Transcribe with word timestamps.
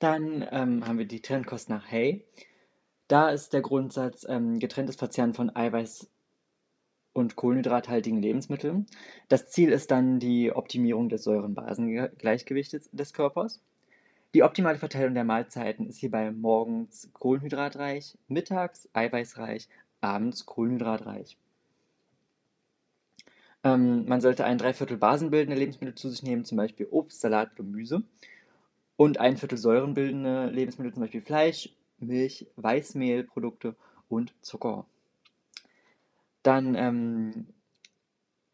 Dann, 0.00 0.44
ähm, 0.50 0.86
haben 0.86 0.98
wir 0.98 1.06
die 1.06 1.20
Trennkost 1.20 1.68
nach 1.68 1.90
Hay. 1.90 2.24
Da 3.06 3.30
ist 3.30 3.52
der 3.52 3.60
Grundsatz, 3.60 4.26
ähm, 4.28 4.58
getrenntes 4.58 4.96
Verzehren 4.96 5.34
von 5.34 5.54
Eiweiß 5.54 6.10
und 7.12 7.36
kohlenhydrathaltigen 7.36 8.22
Lebensmitteln. 8.22 8.86
Das 9.28 9.50
Ziel 9.50 9.70
ist 9.70 9.90
dann 9.90 10.18
die 10.18 10.52
Optimierung 10.52 11.08
des 11.08 11.24
Säuren-Basen-Gleichgewichtes 11.24 12.88
des 12.92 13.12
Körpers. 13.12 13.60
Die 14.32 14.42
optimale 14.42 14.78
Verteilung 14.78 15.14
der 15.14 15.24
Mahlzeiten 15.24 15.86
ist 15.86 15.98
hierbei 15.98 16.30
morgens 16.30 17.10
kohlenhydratreich, 17.12 18.16
mittags 18.28 18.88
eiweißreich, 18.92 19.68
abends 20.00 20.46
kohlenhydratreich. 20.46 21.36
Ähm, 23.64 24.06
man 24.06 24.20
sollte 24.22 24.44
ein 24.44 24.56
Dreiviertel 24.56 24.96
basenbildende 24.96 25.58
Lebensmittel 25.58 25.94
zu 25.94 26.08
sich 26.08 26.22
nehmen, 26.22 26.44
zum 26.44 26.56
Beispiel 26.56 26.86
Obst, 26.90 27.20
Salat, 27.20 27.56
Gemüse. 27.56 28.02
Und 29.00 29.18
ein 29.18 29.38
Viertel 29.38 29.56
säurenbildende 29.56 30.50
Lebensmittel, 30.50 30.92
zum 30.92 31.00
Beispiel 31.00 31.22
Fleisch, 31.22 31.70
Milch, 32.00 32.46
Weißmehlprodukte 32.56 33.74
und 34.10 34.34
Zucker. 34.42 34.84
Dann 36.42 36.74
ähm, 36.74 37.46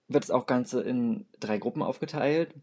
wird 0.07 0.23
es 0.23 0.31
auch 0.31 0.47
Ganze 0.47 0.83
in 0.83 1.27
drei 1.41 1.59
Gruppen 1.59 1.83
aufgeteilt. 1.83 2.55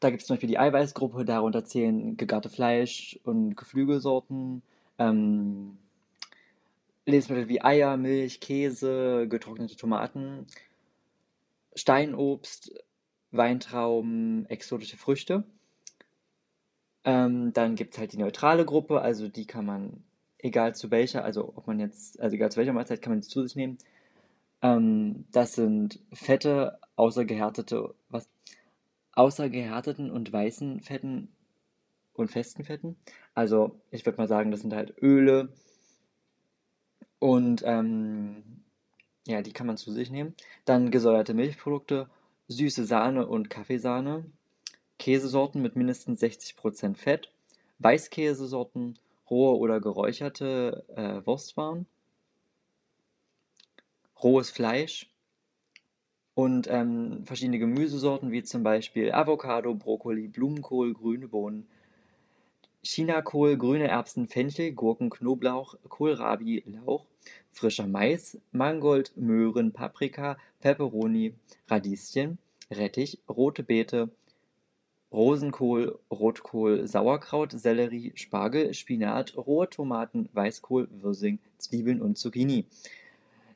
Da 0.00 0.08
gibt 0.08 0.22
es 0.22 0.26
zum 0.26 0.36
Beispiel 0.36 0.48
die 0.48 0.58
Eiweißgruppe, 0.58 1.26
darunter 1.26 1.66
zählen 1.66 2.16
gegarte 2.16 2.48
Fleisch 2.48 3.20
und 3.24 3.56
Geflügelsorten, 3.56 4.62
ähm, 4.96 5.76
Lebensmittel 7.04 7.50
wie 7.50 7.60
Eier, 7.60 7.98
Milch, 7.98 8.40
Käse, 8.40 9.28
getrocknete 9.28 9.76
Tomaten, 9.76 10.46
Steinobst, 11.74 12.72
Weintrauben, 13.32 14.46
exotische 14.48 14.96
Früchte. 14.96 15.44
Ähm, 17.04 17.52
dann 17.52 17.74
gibt 17.76 17.94
es 17.94 17.98
halt 18.00 18.12
die 18.12 18.18
neutrale 18.18 18.64
Gruppe, 18.64 19.00
also 19.00 19.28
die 19.28 19.46
kann 19.46 19.64
man, 19.66 20.04
egal 20.38 20.74
zu 20.74 20.90
welcher, 20.90 21.24
also 21.24 21.52
ob 21.56 21.66
man 21.66 21.80
jetzt, 21.80 22.20
also 22.20 22.34
egal 22.34 22.50
zu 22.50 22.58
welcher 22.58 22.72
Mahlzeit, 22.72 23.02
kann 23.02 23.12
man 23.12 23.22
sie 23.22 23.28
zu 23.30 23.42
sich 23.42 23.56
nehmen. 23.56 23.78
Ähm, 24.62 25.26
das 25.32 25.54
sind 25.54 26.00
Fette, 26.12 26.78
außer 26.96 27.24
gehärtete, 27.24 27.94
was? 28.08 28.28
Außer 29.12 29.48
gehärteten 29.50 30.10
und 30.10 30.32
weißen 30.32 30.80
Fetten 30.80 31.28
und 32.14 32.30
festen 32.30 32.64
Fetten. 32.64 32.96
Also 33.34 33.80
ich 33.90 34.04
würde 34.06 34.18
mal 34.18 34.28
sagen, 34.28 34.50
das 34.50 34.60
sind 34.60 34.74
halt 34.74 34.94
Öle 35.02 35.48
und 37.18 37.62
ähm, 37.64 38.64
ja, 39.26 39.42
die 39.42 39.52
kann 39.52 39.66
man 39.66 39.76
zu 39.76 39.92
sich 39.92 40.10
nehmen. 40.10 40.34
Dann 40.64 40.90
gesäuerte 40.90 41.34
Milchprodukte, 41.34 42.08
süße 42.48 42.84
Sahne 42.84 43.26
und 43.26 43.50
Kaffeesahne, 43.50 44.24
Käsesorten 44.98 45.62
mit 45.62 45.76
mindestens 45.76 46.22
60% 46.22 46.96
Fett, 46.96 47.30
Weißkäsesorten, 47.78 48.98
rohe 49.30 49.56
oder 49.56 49.80
geräucherte 49.80 50.84
äh, 50.96 51.26
Wurstwaren, 51.26 51.86
rohes 54.22 54.50
Fleisch 54.50 55.10
und 56.34 56.68
ähm, 56.68 57.24
verschiedene 57.24 57.58
Gemüsesorten 57.58 58.32
wie 58.32 58.42
zum 58.42 58.62
Beispiel 58.62 59.12
Avocado, 59.12 59.74
Brokkoli, 59.74 60.28
Blumenkohl, 60.28 60.94
grüne 60.94 61.28
Bohnen, 61.28 61.66
Chinakohl, 62.82 63.56
grüne 63.56 63.88
Erbsen, 63.88 64.28
Fenchel, 64.28 64.72
Gurken, 64.72 65.10
Knoblauch, 65.10 65.74
Kohlrabi, 65.88 66.62
Lauch, 66.66 67.04
frischer 67.52 67.86
Mais, 67.86 68.38
Mangold, 68.52 69.16
Möhren, 69.16 69.72
Paprika, 69.72 70.36
Peperoni, 70.60 71.34
Radieschen, 71.68 72.38
Rettich, 72.70 73.18
rote 73.28 73.62
Beete, 73.62 74.10
Rosenkohl, 75.12 75.98
Rotkohl, 76.10 76.86
Sauerkraut, 76.86 77.52
Sellerie, 77.52 78.12
Spargel, 78.14 78.74
Spinat, 78.74 79.36
rohe 79.36 79.68
Tomaten, 79.70 80.28
Weißkohl, 80.32 80.88
Wirsing, 80.90 81.38
Zwiebeln 81.56 82.02
und 82.02 82.18
Zucchini. 82.18 82.66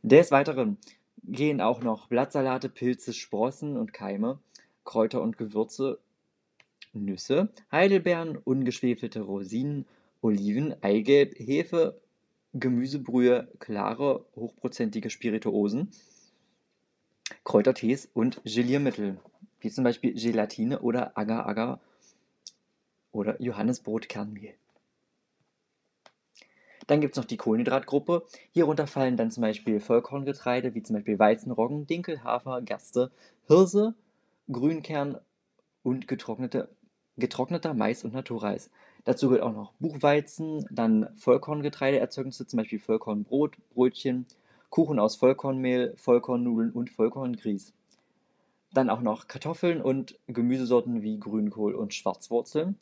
Des 0.03 0.31
Weiteren 0.31 0.79
gehen 1.25 1.61
auch 1.61 1.83
noch 1.83 2.09
Blattsalate, 2.09 2.69
Pilze, 2.69 3.13
Sprossen 3.13 3.77
und 3.77 3.93
Keime, 3.93 4.39
Kräuter 4.85 5.21
und 5.21 5.37
Gewürze, 5.37 5.99
Nüsse, 6.95 7.51
Heidelbeeren, 7.71 8.37
ungeschwefelte 8.37 9.21
Rosinen, 9.21 9.87
Oliven, 10.23 10.75
Eigelb, 10.83 11.35
Hefe, 11.39 12.01
Gemüsebrühe, 12.55 13.49
klare, 13.59 14.25
hochprozentige 14.37 15.11
Spirituosen, 15.11 15.91
Kräutertees 17.45 18.09
und 18.13 18.43
Geliermittel 18.45 19.19
wie 19.63 19.71
zum 19.71 19.85
Beispiel 19.85 20.15
Gelatine 20.15 20.81
oder 20.81 21.17
Agar-Agar 21.17 21.81
oder 23.13 23.41
Johannesbrotkernmehl. 23.41 24.55
Dann 26.87 27.01
gibt 27.01 27.15
es 27.15 27.17
noch 27.17 27.25
die 27.25 27.37
Kohlenhydratgruppe. 27.37 28.27
Hierunter 28.51 28.87
fallen 28.87 29.17
dann 29.17 29.31
zum 29.31 29.43
Beispiel 29.43 29.81
Vollkorngetreide, 29.81 30.75
wie 30.75 30.83
zum 30.83 30.95
Beispiel 30.97 31.19
Weizen, 31.19 31.53
Roggen, 31.53 31.87
Dinkel, 31.87 32.25
Hafer, 32.25 32.61
Gerste, 32.61 33.11
Hirse, 33.47 33.95
Grünkern 34.51 35.19
und 35.83 36.09
getrocknete, 36.09 36.69
getrockneter 37.17 37.75
Mais 37.75 38.05
und 38.05 38.15
Naturreis. 38.15 38.71
Dazu 39.05 39.29
gehört 39.29 39.45
auch 39.45 39.53
noch 39.53 39.73
Buchweizen, 39.81 40.67
dann 40.71 41.09
Vollkorngetreideerzeugnisse, 41.17 42.47
zum 42.47 42.59
Beispiel 42.59 42.79
Vollkornbrot, 42.79 43.57
Brötchen, 43.75 44.27
Kuchen 44.71 44.99
aus 44.99 45.17
Vollkornmehl, 45.17 45.95
Vollkornnudeln 45.97 46.73
und 46.73 46.91
Vollkorngrieß. 46.91 47.73
Dann 48.73 48.91
auch 48.91 49.01
noch 49.01 49.29
Kartoffeln 49.29 49.83
und 49.83 50.19
Gemüsesorten 50.27 51.03
wie 51.03 51.19
Grünkohl 51.19 51.75
und 51.75 51.95
Schwarzwurzeln. 51.95 52.79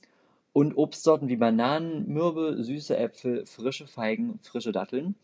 Und 0.52 0.76
Obstsorten 0.76 1.28
wie 1.28 1.36
Bananen, 1.36 2.08
Mürbe, 2.08 2.62
süße 2.62 2.96
Äpfel, 2.96 3.46
frische 3.46 3.86
Feigen, 3.86 4.38
frische 4.42 4.72
Datteln. 4.72 5.14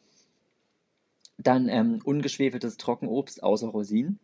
Dann 1.39 1.69
ähm, 1.69 2.01
ungeschwefeltes 2.05 2.77
Trockenobst 2.77 3.43
außer 3.43 3.69
Rosinen. 3.69 4.19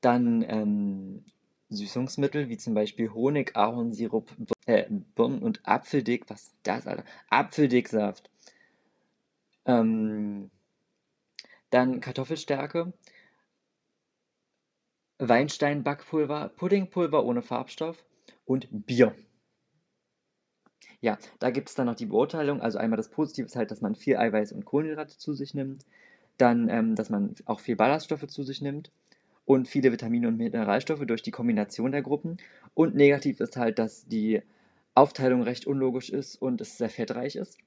Dann 0.00 0.44
ähm, 0.48 1.24
Süßungsmittel 1.70 2.48
wie 2.48 2.56
zum 2.56 2.74
Beispiel 2.74 3.12
Honig, 3.12 3.56
Ahornsirup, 3.56 4.30
äh, 4.66 4.84
Birnen 5.14 5.42
und 5.42 5.60
Apfeldick. 5.64 6.28
Was 6.28 6.42
ist 6.42 6.54
das, 6.62 6.86
Alter? 6.86 7.04
Apfeldicksaft. 7.30 8.30
Ähm, 9.64 10.50
dann 11.70 12.00
Kartoffelstärke, 12.00 12.92
Weinstein-Backpulver, 15.28 16.50
Puddingpulver 16.56 17.24
ohne 17.24 17.42
Farbstoff 17.42 18.04
und 18.44 18.68
Bier. 18.70 19.14
Ja, 21.00 21.18
da 21.40 21.50
gibt 21.50 21.68
es 21.68 21.74
dann 21.74 21.86
noch 21.86 21.96
die 21.96 22.06
Beurteilung. 22.06 22.60
Also 22.60 22.78
einmal 22.78 22.96
das 22.96 23.08
Positive 23.08 23.46
ist 23.46 23.56
halt, 23.56 23.70
dass 23.70 23.80
man 23.80 23.94
viel 23.94 24.16
Eiweiß 24.16 24.52
und 24.52 24.64
Kohlenhydrate 24.64 25.18
zu 25.18 25.34
sich 25.34 25.54
nimmt. 25.54 25.84
Dann, 26.38 26.68
ähm, 26.68 26.94
dass 26.96 27.10
man 27.10 27.34
auch 27.44 27.60
viel 27.60 27.76
Ballaststoffe 27.76 28.26
zu 28.28 28.42
sich 28.42 28.60
nimmt. 28.62 28.90
Und 29.44 29.68
viele 29.68 29.92
Vitamine 29.92 30.28
und 30.28 30.36
Mineralstoffe 30.36 31.04
durch 31.06 31.22
die 31.22 31.32
Kombination 31.32 31.92
der 31.92 32.02
Gruppen. 32.02 32.38
Und 32.74 32.94
negativ 32.94 33.40
ist 33.40 33.56
halt, 33.56 33.78
dass 33.78 34.06
die 34.06 34.42
Aufteilung 34.94 35.42
recht 35.42 35.66
unlogisch 35.66 36.10
ist 36.10 36.36
und 36.36 36.60
es 36.60 36.78
sehr 36.78 36.90
fettreich 36.90 37.36
ist. 37.36 37.58